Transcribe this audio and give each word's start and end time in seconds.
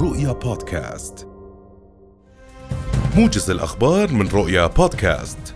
رؤيا 0.00 0.32
بودكاست 0.32 1.28
موجز 3.16 3.50
الأخبار 3.50 4.12
من 4.12 4.28
رؤيا 4.28 4.66
بودكاست 4.66 5.54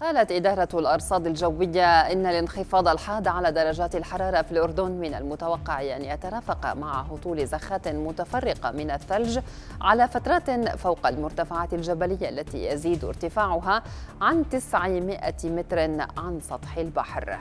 قالت 0.00 0.32
إدارة 0.32 0.68
الأرصاد 0.74 1.26
الجوية 1.26 2.00
إن 2.00 2.26
الانخفاض 2.26 2.88
الحاد 2.88 3.28
على 3.28 3.52
درجات 3.52 3.96
الحرارة 3.96 4.42
في 4.42 4.52
الأردن 4.52 4.90
من 4.90 5.14
المتوقع 5.14 5.96
أن 5.96 6.04
يترافق 6.04 6.74
مع 6.74 7.00
هطول 7.00 7.46
زخات 7.46 7.88
متفرقة 7.88 8.70
من 8.70 8.90
الثلج 8.90 9.38
على 9.80 10.08
فترات 10.08 10.50
فوق 10.78 11.06
المرتفعات 11.06 11.74
الجبلية 11.74 12.28
التي 12.28 12.66
يزيد 12.66 13.04
ارتفاعها 13.04 13.82
عن 14.20 14.48
900 14.48 15.34
متر 15.44 15.78
عن 16.18 16.40
سطح 16.40 16.76
البحر. 16.78 17.38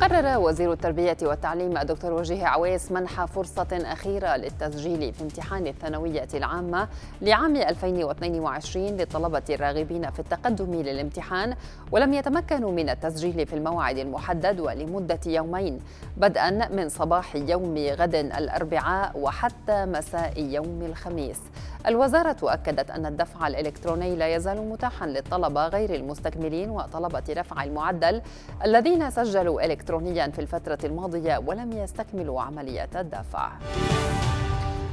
قرر 0.00 0.38
وزير 0.38 0.72
التربية 0.72 1.16
والتعليم 1.22 1.78
الدكتور 1.78 2.12
وجيه 2.12 2.46
عويس 2.46 2.92
منح 2.92 3.24
فرصة 3.24 3.66
أخيرة 3.72 4.36
للتسجيل 4.36 5.12
في 5.12 5.22
امتحان 5.22 5.66
الثانوية 5.66 6.28
العامة 6.34 6.88
لعام 7.22 7.56
2022 7.56 8.86
للطلبة 8.86 9.42
الراغبين 9.50 10.10
في 10.10 10.20
التقدم 10.20 10.74
للامتحان 10.74 11.56
ولم 11.92 12.14
يتمكنوا 12.14 12.72
من 12.72 12.88
التسجيل 12.88 13.46
في 13.46 13.52
الموعد 13.52 13.98
المحدد 13.98 14.60
ولمدة 14.60 15.20
يومين 15.26 15.80
بدءا 16.16 16.68
من 16.68 16.88
صباح 16.88 17.36
يوم 17.36 17.78
غد 17.78 18.14
الأربعاء 18.14 19.18
وحتى 19.18 19.84
مساء 19.84 20.40
يوم 20.40 20.82
الخميس. 20.82 21.40
الوزارة 21.86 22.36
أكدت 22.42 22.90
أن 22.90 23.06
الدفع 23.06 23.46
الإلكتروني 23.46 24.16
لا 24.16 24.34
يزال 24.34 24.68
متاحا 24.68 25.06
للطلبة 25.06 25.68
غير 25.68 25.94
المستكملين 25.94 26.70
وطلبة 26.70 27.22
رفع 27.30 27.64
المعدل 27.64 28.22
الذين 28.64 29.10
سجلوا 29.10 29.64
إلكترونيا 29.64 30.28
في 30.28 30.38
الفترة 30.38 30.78
الماضية 30.84 31.38
ولم 31.46 31.72
يستكملوا 31.72 32.40
عملية 32.40 32.90
الدفع. 32.96 33.52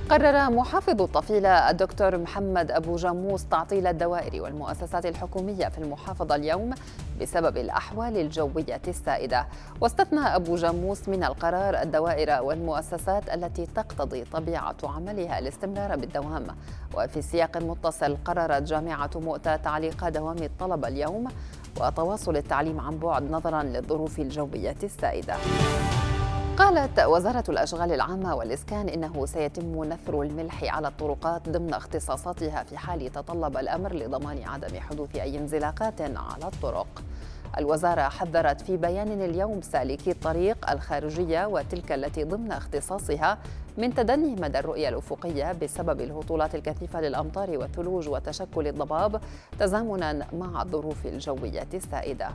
قرر 0.10 0.50
محافظ 0.50 1.02
الطفيلة 1.02 1.70
الدكتور 1.70 2.18
محمد 2.18 2.72
أبو 2.72 2.96
جاموس 2.96 3.46
تعطيل 3.46 3.88
الدوائر 3.88 4.44
والمؤسسات 4.44 5.06
الحكومية 5.06 5.68
في 5.68 5.78
المحافظة 5.78 6.36
اليوم 6.36 6.74
بسبب 7.22 7.58
الأحوال 7.58 8.18
الجوية 8.18 8.82
السائدة. 8.88 9.48
واستثنى 9.82 10.20
أبو 10.20 10.56
جاموس 10.56 11.10
من 11.10 11.24
القرار 11.24 11.82
الدوائر 11.82 12.44
والمؤسسات 12.44 13.30
التي 13.30 13.66
تقتضي 13.66 14.24
طبيعة 14.24 14.76
عملها 14.84 15.40
الاستمرار 15.40 15.96
بالدوام. 15.96 16.48
وفي 16.98 17.22
سياق 17.22 17.58
متصل 17.58 18.18
قررت 18.26 18.64
جامعة 18.64 19.12
مؤتة 19.16 19.56
تعليق 19.56 20.10
دوام 20.10 20.38
الطلبة 20.38 20.88
اليوم 20.88 21.28
وتواصل 21.82 22.38
التعليم 22.38 22.80
عن 22.80 22.98
بعد 22.98 23.32
نظرا 23.32 23.64
للظروف 23.64 24.20
الجوية 24.20 24.78
السائدة. 24.84 25.36
قالت 26.58 27.00
وزارة 27.00 27.44
الأشغال 27.50 27.92
العامة 27.92 28.36
والإسكان 28.36 28.90
إنه 28.90 29.26
سيتم 29.26 29.84
نثر 29.84 30.22
الملح 30.22 30.76
على 30.76 30.88
الطرقات 30.88 31.50
ضمن 31.50 31.74
اختصاصاتها 31.74 32.64
في 32.64 32.78
حال 32.78 33.12
تطلب 33.12 33.58
الأمر 33.58 33.94
لضمان 33.94 34.44
عدم 34.44 34.80
حدوث 34.80 35.16
أي 35.16 35.38
انزلاقات 35.38 36.02
على 36.02 36.46
الطرق. 36.54 37.04
الوزارة 37.58 38.02
حذرت 38.02 38.62
في 38.62 38.78
بيان 38.78 39.22
اليوم 39.22 39.62
سالكي 39.62 40.12
الطريق 40.12 40.72
الخارجية 40.72 41.46
وتلك 41.46 41.92
التي 41.92 42.24
ضمن 42.24 42.52
اختصاصها 42.52 43.38
من 43.78 43.94
تدني 43.94 44.36
مدى 44.36 44.60
الرؤية 44.60 44.90
الأفقية 44.90 45.52
بسبب 45.52 46.02
الهطولات 46.02 46.56
الكثيفة 46.56 47.02
للأمطار 47.02 47.58
والثلوج 47.58 48.10
وتشكل 48.10 48.68
الضباب 48.68 49.22
تزامنا 49.60 50.28
مع 50.34 50.62
الظروف 50.62 51.06
الجوية 51.06 51.68
السائدة. 51.74 52.30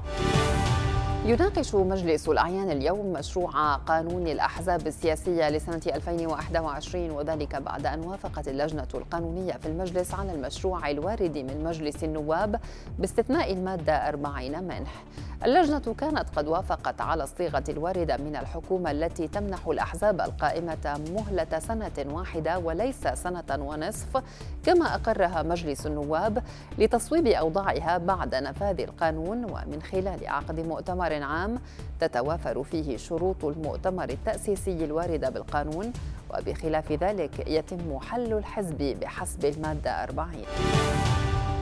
يناقش 1.25 1.75
مجلس 1.75 2.29
الأعيان 2.29 2.71
اليوم 2.71 3.13
مشروع 3.13 3.75
قانون 3.77 4.27
الأحزاب 4.27 4.87
السياسية 4.87 5.49
لسنة 5.51 5.81
2021 5.87 7.11
وذلك 7.11 7.57
بعد 7.57 7.87
أن 7.87 8.01
وافقت 8.01 8.49
اللجنة 8.49 8.89
القانونية 8.95 9.53
في 9.53 9.67
المجلس 9.67 10.15
على 10.15 10.33
المشروع 10.33 10.91
الوارد 10.91 11.39
من 11.39 11.65
مجلس 11.65 12.05
النواب 12.05 12.61
باستثناء 12.99 13.53
المادة 13.53 14.09
40 14.09 14.65
منح. 14.65 15.05
اللجنة 15.45 15.95
كانت 15.99 16.25
قد 16.37 16.47
وافقت 16.47 17.01
على 17.01 17.25
الصيغة 17.25 17.65
الواردة 17.69 18.17
من 18.17 18.37
الحكومة 18.37 18.91
التي 18.91 19.29
تمنح 19.29 19.67
الأحزاب 19.67 20.21
القائمة 20.21 21.01
مهلة 21.15 21.59
سنة 21.59 22.15
واحدة 22.15 22.59
وليس 22.59 23.09
سنة 23.15 23.45
ونصف 23.59 24.23
كما 24.65 24.95
أقرها 24.95 25.43
مجلس 25.43 25.87
النواب 25.87 26.43
لتصويب 26.79 27.27
أوضاعها 27.27 27.99
بعد 27.99 28.35
نفاذ 28.35 28.81
القانون 28.81 29.45
ومن 29.45 29.83
خلال 29.93 30.27
عقد 30.27 30.61
مؤتمر 30.61 31.08
عام 31.13 31.59
تتوافر 32.01 32.63
فيه 32.63 32.97
شروط 32.97 33.45
المؤتمر 33.45 34.09
التأسيسي 34.09 34.85
الواردة 34.85 35.31
بالقانون 35.31 35.93
وبخلاف 36.31 36.93
ذلك 36.93 37.49
يتم 37.49 37.99
حل 38.01 38.33
الحزب 38.33 38.97
بحسب 39.01 39.45
المادة 39.45 40.03
40 40.05 40.33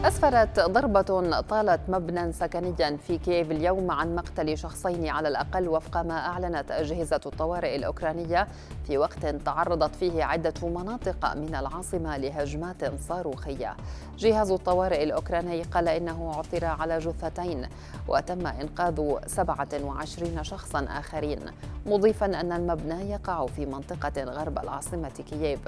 أسفرت 0.04 0.60
ضربة 0.60 1.40
طالت 1.40 1.80
مبنى 1.88 2.32
سكنيا 2.32 2.96
في 2.96 3.18
كييف 3.18 3.50
اليوم 3.50 3.90
عن 3.90 4.14
مقتل 4.14 4.58
شخصين 4.58 5.08
على 5.08 5.28
الأقل 5.28 5.68
وفق 5.68 5.96
ما 5.96 6.14
أعلنت 6.14 6.70
أجهزة 6.70 7.20
الطوارئ 7.26 7.76
الأوكرانية. 7.76 8.48
في 8.86 8.98
وقت 8.98 9.26
تعرضت 9.26 9.94
فيه 9.94 10.24
عدة 10.24 10.54
مناطق 10.62 11.34
من 11.34 11.54
العاصمة 11.54 12.16
لهجمات 12.16 13.00
صاروخية. 13.00 13.76
جهاز 14.18 14.50
الطوارئ 14.50 15.02
الأوكراني 15.02 15.62
قال 15.62 15.88
إنه 15.88 16.34
عثر 16.34 16.64
على 16.64 16.98
جثتين 16.98 17.68
وتم 18.08 18.46
إنقاذ 18.46 19.16
27 19.26 20.44
شخصا 20.44 20.86
آخرين. 20.90 21.40
مضيفا 21.86 22.26
أن 22.26 22.52
المبنى 22.52 23.10
يقع 23.10 23.46
في 23.46 23.66
منطقة 23.66 24.24
غرب 24.24 24.58
العاصمة 24.58 25.08
كييف. 25.30 25.60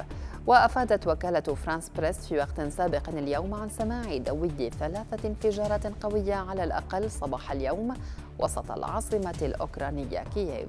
وأفادت 0.48 1.06
وكالة 1.06 1.40
فرانس 1.40 1.90
بريس 1.96 2.26
في 2.26 2.38
وقت 2.38 2.60
سابق 2.60 3.08
اليوم 3.08 3.54
عن 3.54 3.68
سماع 3.68 4.16
دوي 4.16 4.70
ثلاثة 4.80 5.28
انفجارات 5.28 5.86
قوية 5.86 6.34
على 6.34 6.64
الأقل 6.64 7.10
صباح 7.10 7.52
اليوم 7.52 7.94
وسط 8.38 8.70
العاصمة 8.70 9.34
الأوكرانية 9.42 10.24
كييف. 10.34 10.68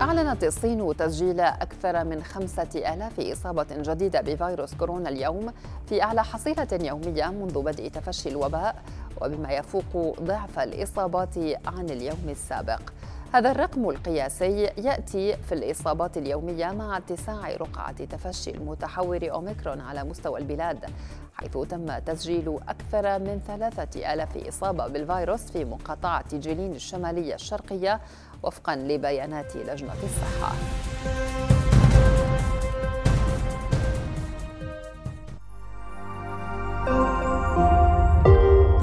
أعلنت 0.00 0.44
الصين 0.44 0.96
تسجيل 0.96 1.40
أكثر 1.40 2.04
من 2.04 2.22
خمسة 2.22 2.94
آلاف 2.94 3.20
إصابة 3.20 3.66
جديدة 3.70 4.20
بفيروس 4.20 4.74
كورونا 4.74 5.08
اليوم 5.08 5.52
في 5.88 6.02
أعلى 6.02 6.24
حصيلة 6.24 6.68
يومية 6.72 7.26
منذ 7.26 7.62
بدء 7.62 7.88
تفشي 7.88 8.28
الوباء 8.28 8.82
وبما 9.20 9.52
يفوق 9.52 10.20
ضعف 10.20 10.58
الإصابات 10.58 11.38
عن 11.66 11.90
اليوم 11.90 12.26
السابق. 12.28 12.80
هذا 13.32 13.50
الرقم 13.50 13.90
القياسي 13.90 14.62
يأتي 14.62 15.36
في 15.36 15.52
الإصابات 15.52 16.16
اليومية 16.16 16.66
مع 16.66 16.96
اتساع 16.96 17.56
رقعة 17.56 18.04
تفشي 18.04 18.50
المتحور 18.50 19.30
أوميكرون 19.30 19.80
على 19.80 20.04
مستوى 20.04 20.40
البلاد 20.40 20.84
حيث 21.34 21.58
تم 21.58 21.98
تسجيل 21.98 22.58
أكثر 22.68 23.18
من 23.18 23.40
ثلاثة 23.46 24.12
آلاف 24.14 24.36
إصابة 24.36 24.86
بالفيروس 24.86 25.40
في 25.40 25.64
مقاطعة 25.64 26.36
جيلين 26.36 26.72
الشمالية 26.72 27.34
الشرقية 27.34 28.00
وفقا 28.42 28.76
لبيانات 28.76 29.56
لجنة 29.56 29.94
الصحة. 30.04 30.52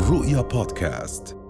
رؤيا 0.09 0.41
بودكاست. 0.41 1.44